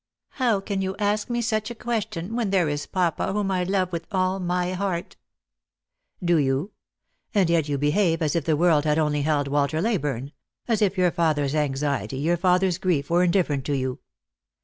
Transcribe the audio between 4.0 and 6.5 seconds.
all my heart?"" Do